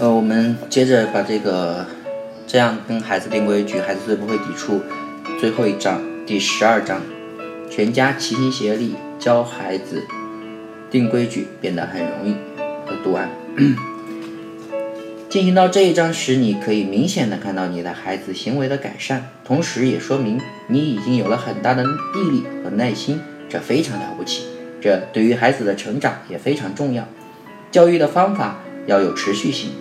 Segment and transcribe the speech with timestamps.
[0.00, 1.84] 呃，我们接着把这个
[2.46, 4.80] 这样跟孩子定规矩，孩子最不会抵触。
[5.40, 7.02] 最后一章，第十二章，
[7.68, 10.04] 全家齐心协力教孩子
[10.88, 12.36] 定规矩变得很容易。
[12.86, 13.28] 和读完。
[15.28, 24.46] 进行到这一章时，你可以明显的看到你的孩子行为的改善，同时也说明你已经有了很大的毅力和耐心，这非常了不起。
[24.80, 27.04] 这对于孩子的成长也非常重要。
[27.72, 29.72] 教育的方法要有持续性，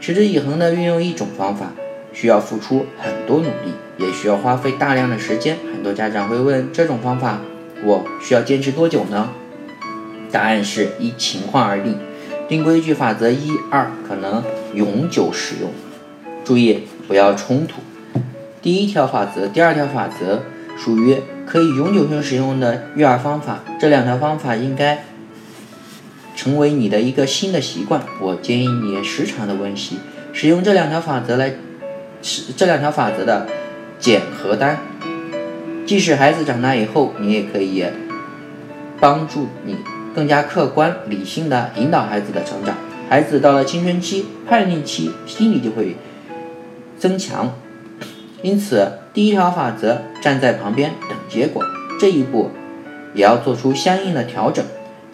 [0.00, 1.72] 持之以恒的运用一种方法，
[2.12, 5.56] 需要付出很多努力，也需要花费大量的时间。
[5.72, 7.40] 很多家长会问：这种方法
[7.84, 9.30] 我需要坚持多久呢？
[10.30, 11.96] 答案是依情况而定。
[12.48, 14.42] 定规矩法则一二可能
[14.72, 15.70] 永久使用，
[16.44, 17.80] 注意不要冲突。
[18.62, 20.42] 第一条法则、第二条法则
[20.76, 25.04] 属于可以永久性使用的育儿方法，这两条方法应该
[26.46, 28.00] 成为你的一个新的习惯。
[28.20, 29.96] 我建议你时常的温习，
[30.32, 31.52] 使用这两条法则来，
[32.22, 33.48] 使这两条法则的
[33.98, 34.78] 减和单。
[35.84, 37.84] 即使孩子长大以后，你也可以
[39.00, 39.74] 帮助你。
[40.14, 42.76] 更加客观理性的引导孩子的成长。
[43.10, 45.96] 孩子到了青春期、叛逆期，心理就会
[46.96, 47.52] 增强。
[48.42, 51.64] 因此，第一条法则站在旁边等结果，
[52.00, 52.52] 这一步
[53.14, 54.64] 也要做出相应的调整。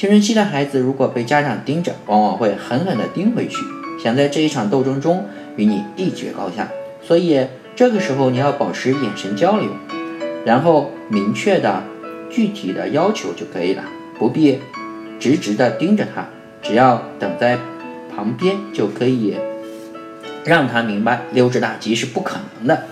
[0.00, 3.56] 青春期的孩子如果被家长盯着，往往会狠狠地盯回去，
[4.02, 6.70] 想在这一场斗争中与你一决高下。
[7.02, 9.68] 所以，这个时候你要保持眼神交流，
[10.46, 11.82] 然后明确的、
[12.30, 13.84] 具体的要求就可以了，
[14.18, 14.60] 不必。
[15.18, 16.30] 直直的盯着他，
[16.62, 17.58] 只要等在
[18.16, 19.36] 旁边就可以
[20.46, 22.84] 让他明白溜之大吉是不可能的。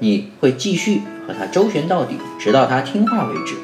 [0.00, 3.54] 你会继续和他周旋到底，直到他听话为止。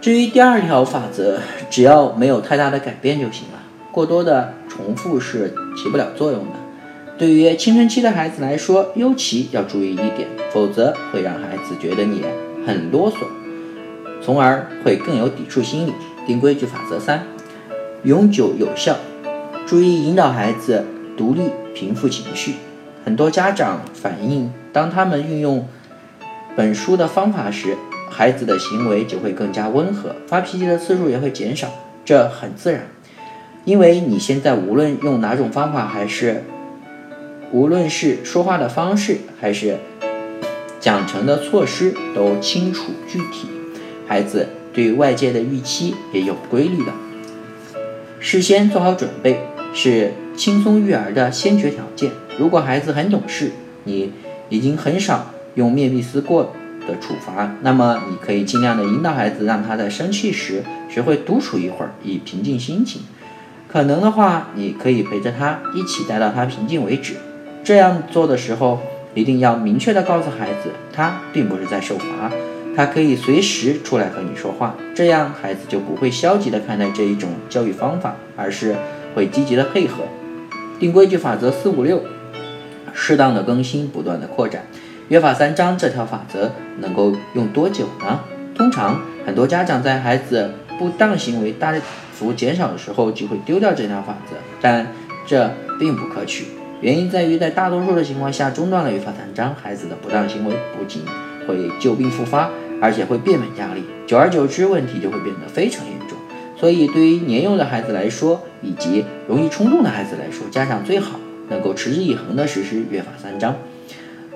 [0.00, 3.58] 至于第二条法则，只要没有太大的改变就行了，
[3.90, 6.52] 过多的重复是起不了作用的。
[7.18, 12.22] 对于青春期的孩子来说，尤其要注意一点，否则会让孩子觉得你
[12.64, 13.16] 很啰嗦，
[14.22, 15.92] 从而会更有抵触心理。
[16.24, 17.26] 定规矩法则三：
[18.04, 18.96] 永久有效。
[19.66, 20.84] 注意引导孩子
[21.16, 22.54] 独立平复情绪。
[23.04, 25.66] 很多家长反映，当他们运用
[26.54, 27.76] 本书的方法时，
[28.10, 31.68] 孩子的行为就会更加温和，发脾气的次数也会减少。
[32.04, 32.82] 这很自然，
[33.64, 36.44] 因为你现在无论用哪种方法，还是
[37.52, 39.76] 无论是说话的方式，还是
[40.80, 43.48] 讲成的措施，都清楚具体。
[44.06, 44.48] 孩子。
[44.70, 46.92] 对外界的预期也有规律的，
[48.20, 49.40] 事先做好准备
[49.74, 52.12] 是轻松育儿的先决条件。
[52.38, 53.50] 如果孩子很懂事，
[53.82, 54.12] 你
[54.50, 56.52] 已经很少用面壁思过
[56.88, 63.02] 的处罚，那么你可以尽量的引导孩子，让他在生气时学会独处一会儿，以平静心情。
[63.68, 67.16] 可能的话，你可以陪着他一起待到他平静为止。
[67.62, 68.80] 这样做的时候，
[69.14, 72.32] 一定要明确的告诉孩子，他并不是在受罚。
[72.74, 78.76] 他可以随时出来和你说话，这样孩子就不会消极的看待这一种教育方法，而是
[79.14, 80.04] 会积极的配合。
[80.78, 82.00] 定规矩法则四五六，
[82.94, 84.64] 适当的更新，不断的扩展。
[85.08, 88.20] 约法三章这条法则能够用多久呢？
[88.54, 91.74] 通常很多家长在孩子不当行为大
[92.12, 94.86] 幅减少的时候就会丢掉这条法则，但
[95.26, 96.48] 这并不可取。
[96.80, 101.02] 原因在于在大多数的情况下中断了约法三章，孩子的不当行为不仅
[101.46, 102.50] 会旧病复发。
[102.80, 106.16] 而且会变本加厉，久而久之，问题就会变得非常严重。
[106.56, 113.56] 所以，对于年幼的孩子来说，以及容易冲动的孩子来说，家长最好能够持之以恒地实施约法三章。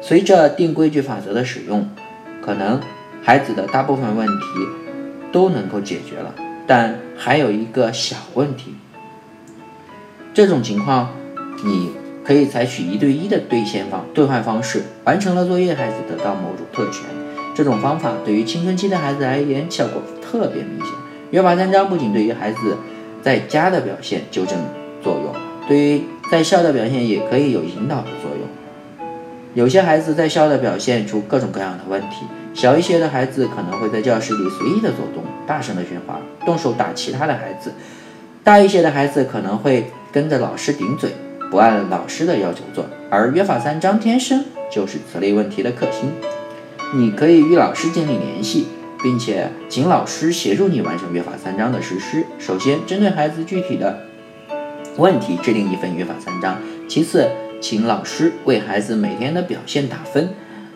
[0.04, 1.88] 随着定规矩法则的使用，
[2.44, 2.80] 可能
[3.22, 4.42] 孩子的大部分问题
[5.30, 6.34] 都能够解决了。
[6.66, 8.74] 但还有一个小问题，
[10.34, 11.10] 这种情况，
[11.64, 11.90] 你
[12.24, 17.04] 可以采取一对一的兑现方兑换方式，完成了作业，孩子得到某种特权。
[17.54, 20.88] 这种方法对于青春期的孩子而言效果特别明显。
[21.30, 22.76] 约法三章不仅对于孩子
[23.22, 24.58] 在家的表现纠正
[25.00, 25.32] 作用，
[25.68, 28.31] 对于在校的表现也可以有引导的作用。
[29.54, 37.70] 有些孩子在校的表现出各种各样的问题，小一些的孩子可能会在教室里随意的走动，大声的喧哗，动手打其他的孩子；
[38.42, 41.10] 大一些的孩子可能会跟着老师顶嘴，
[41.50, 42.86] 不按老师的要求做。
[43.10, 46.10] 而约法三章天生就是此类问题的克星。
[46.94, 48.68] 你可以与老师建立联系，
[49.02, 52.24] 并且请老师协助你完成约法三章的实施。
[52.38, 53.98] 首先，针对孩子具体的
[54.96, 56.54] 问题制定一份约法三章；
[56.88, 57.28] 其次，
[57.62, 60.30] 请老师为孩子每天的表现打分，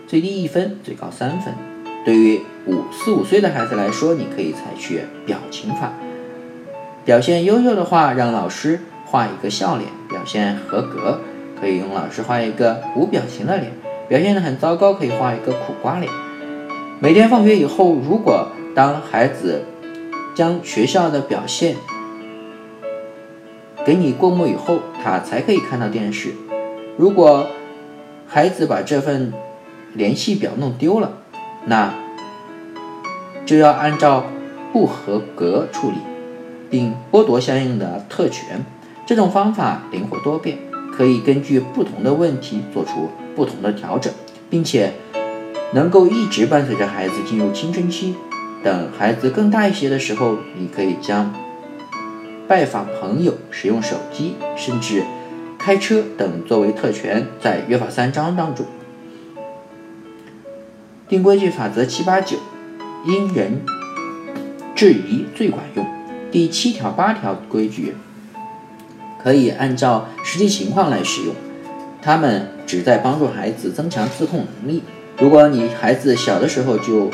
[0.07, 1.53] 最低一分，最高三分。
[2.05, 5.93] 对于五四五岁的孩子来说，你可以采取表情法，
[7.05, 11.19] 表现优秀的话，让老师画一个笑脸，表现合格；
[11.61, 13.73] 可以用老师画一个无表情的脸，
[14.09, 16.11] 表现的很糟糕，可以画一个苦瓜脸。
[17.01, 18.47] 每天放学以后，如果
[18.77, 19.65] 当孩子
[20.37, 21.75] 将学校的表现
[23.85, 26.33] 给你过目以后，他才可以看到电视。
[26.97, 27.47] 如果
[28.27, 29.33] 孩子把这份
[29.95, 31.19] 联系表弄丢了，
[31.67, 31.95] 那
[33.45, 34.25] 就要按照
[34.73, 35.97] 不合格处理，
[36.71, 38.65] 并剥夺相应的特权。
[39.07, 40.59] 这种方法灵活多变，
[40.93, 44.13] 可以根据不同的问题做出不同的调整，
[44.51, 44.93] 并且。
[45.73, 48.15] 能够一直伴随着孩子进入青春期，
[48.63, 51.35] 等孩子更大一些的时候，你可以将
[52.47, 55.03] 拜访朋友、使用手机，甚至
[55.67, 58.65] 开车等作为特权，在约法三章当中
[61.09, 62.37] 定规矩法则七八九，
[63.05, 63.63] 因人
[64.77, 65.85] 制宜最管用。
[66.31, 67.97] 第七条、八条规矩
[69.21, 71.35] 可以按照实际情况来使用，
[72.01, 74.85] 他们旨在帮助孩子增强自控能力。
[75.19, 77.11] 如果你孩子小的时候就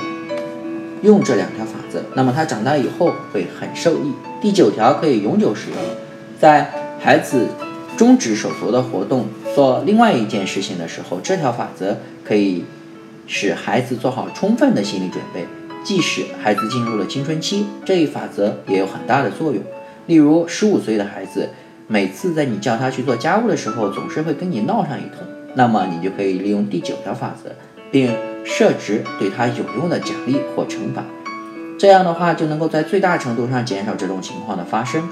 [1.00, 4.12] 用这两条法则，那么他长大以后会很受益。
[4.42, 5.78] 第九条可以永久使用，
[6.38, 6.70] 在
[7.00, 7.46] 孩子
[7.96, 12.64] 终止手头的活动做另外一件事情的时候，这条法则可以
[13.26, 15.46] 使孩子做好充分的心理准备。
[15.84, 19.62] 即使孩子进入了青春期，这一法则也有很大的作用。
[20.06, 21.48] 例如，十五岁的孩子
[21.86, 27.50] 每次在你叫他去做家务的时候，总是会跟你闹上一通，那么你就可以利用第九条法则。
[27.92, 28.10] 并
[28.42, 31.04] 设置对他有用的奖励或惩罚，
[31.78, 35.06] 这样的话就能够在最大程度上减少这种情况的发生，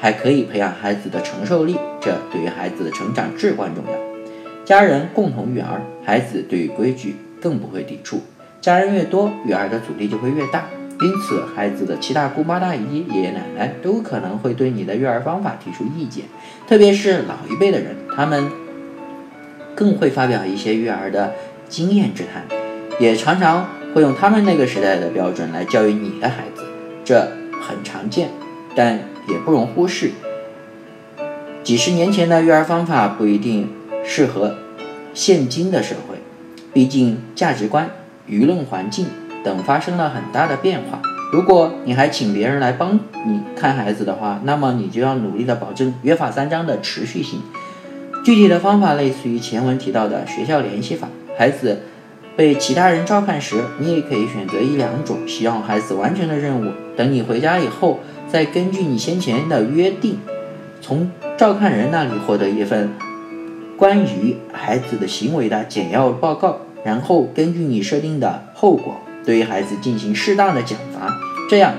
[0.00, 3.92] 还可以培养孩子的承受力，这对于孩子的成长至关重要。
[4.64, 8.22] 家人共同育儿，孩子对于规矩更不会抵触。
[8.60, 10.64] 家人越多，育儿的阻力就会越大，
[11.00, 16.24] 因此孩子的七大姑八大姨、爷爷奶奶都可能会对你的育儿方法提出意见，
[16.66, 18.50] 特别是老一辈的人，他们
[19.74, 21.32] 更会发表一些育儿的。
[21.68, 22.42] 经验之谈，
[22.98, 26.64] 也常常会用他们那个时代的标准来教育你的孩子，
[27.04, 27.20] 这
[27.62, 28.28] 很常见，
[28.74, 28.98] 但
[29.30, 30.10] 也不容忽视。
[31.62, 33.68] 几十年前的育儿方法不一定
[34.04, 34.56] 适合
[35.12, 36.16] 现今的社会，
[36.72, 37.90] 毕竟价值观、
[38.28, 39.06] 舆论环境
[39.44, 41.00] 等发生了很大的变化。
[41.32, 47.40] 如果你还请别人来帮你看孩子的话，那么你就要努力的保证约法三章的持续性。
[48.24, 51.08] 具体的方法类似于前文提到的学校联系法。
[51.38, 51.82] 孩子
[52.36, 56.72] 被其他人照看时，你也可以选择一两种需要孩子完成的任务。
[56.96, 58.00] 等你回家以后，
[58.32, 60.18] 再根据你先前的约定，
[60.80, 62.90] 从照看人那里获得一份
[63.76, 71.18] 关于孩子的行为的简要报告，然后根据你设定的后果，对于孩子进行适当的奖罚。
[71.48, 71.74] 这样，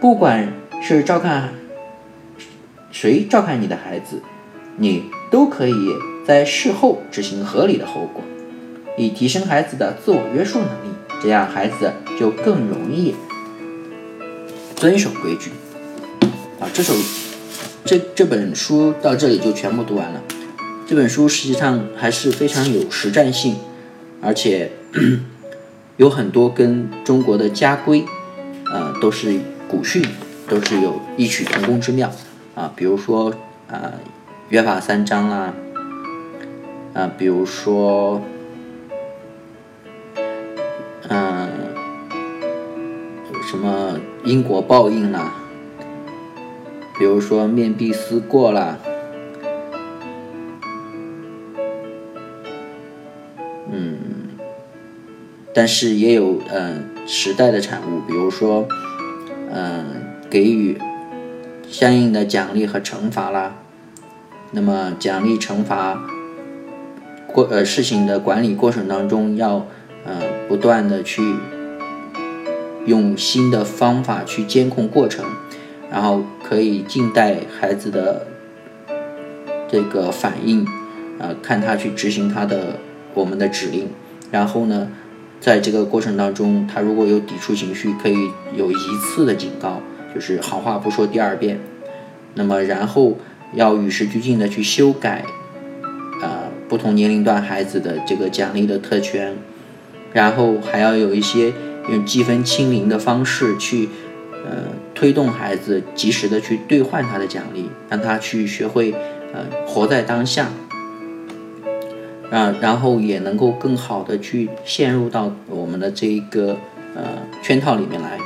[0.00, 1.52] 不管是照看
[2.90, 4.22] 谁照看你的孩子，
[4.78, 5.74] 你都可以
[6.26, 8.22] 在事后执行合理的后果。
[8.96, 13.14] 以提升孩子的自我约束能力，这样孩子就更容易
[14.76, 15.50] 遵守规矩。
[16.72, 16.94] 这首
[17.84, 20.22] 这这本书到这里就全部读完了。
[20.86, 23.56] 这本书实际上还是非常有实战性，
[24.22, 24.72] 而且
[25.98, 28.04] 有很多跟中国的家规，
[28.72, 30.04] 呃，都是古训，
[30.48, 32.10] 都是有异曲同工之妙。
[32.54, 33.34] 啊，比如说
[33.68, 33.92] 啊，
[34.48, 35.54] 约法三章啊，
[36.94, 38.22] 啊，比如说。
[41.06, 41.50] 嗯，
[43.46, 45.34] 什么因果报应啦？
[46.98, 48.78] 比如说面壁思过啦，
[53.70, 53.98] 嗯，
[55.52, 58.66] 但是也有嗯时代的产物，比如说
[59.50, 59.84] 嗯
[60.30, 60.78] 给予
[61.68, 63.56] 相应的奖励和惩罚啦。
[64.52, 66.04] 那么奖励惩罚
[67.32, 69.66] 过呃事情的管理过程当中要。
[70.06, 71.22] 呃，不断的去
[72.84, 75.24] 用新的方法去监控过程，
[75.94, 78.26] 然后可以静待孩子的
[79.70, 80.66] 这个反应，
[81.20, 82.80] 呃，看他去执行他的
[83.14, 83.88] 我们的指令，
[84.32, 84.88] 然后呢，
[85.40, 88.16] 在这个过程当中，他如果有抵触情绪，可以
[88.56, 89.80] 有一次的警告，
[90.12, 91.60] 就是好话不说第二遍，
[92.34, 93.16] 那么然后
[93.52, 95.24] 要与时俱进的去修改，
[96.20, 99.36] 呃，不同年龄段孩子的这个奖励的特权。
[100.12, 101.52] 然后还要有一些
[101.88, 103.88] 用积分清零的方式去，
[104.44, 108.92] 呃，推动孩子及时的去兑换他的奖励，让他去学会，
[109.32, 110.48] 呃，活在当下，
[112.30, 116.56] 啊，然后也能够更好的去陷入到我们的这一个
[116.94, 117.02] 呃
[117.42, 118.18] 圈套里面来。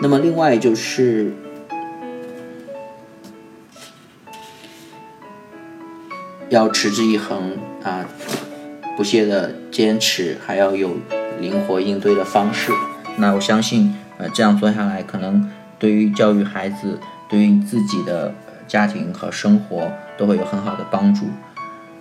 [0.00, 1.32] 那么另外就是，
[6.48, 8.06] 要持之以恒啊，
[8.96, 10.96] 不懈的坚持，还要有
[11.40, 12.70] 灵活应对的方式。
[13.16, 18.32] 那我相信，呃，这样做下来，可能对于教育孩子，对于自己的
[18.66, 21.26] 家庭和生活都会有很好的帮助。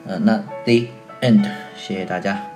[0.07, 0.88] 呃，那 the
[1.22, 1.43] end，
[1.75, 2.55] 谢谢大家。